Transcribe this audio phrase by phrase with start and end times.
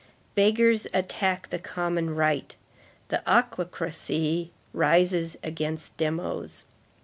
[0.33, 2.55] Beggars attack the common right;
[3.09, 6.63] the ochlocracy rises against demos.